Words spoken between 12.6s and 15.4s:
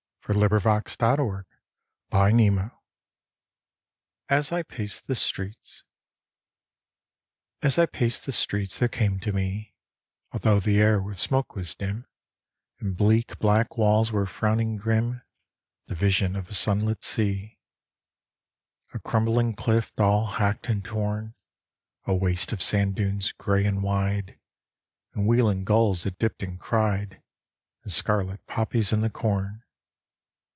And bleak, black walls were frowning grim,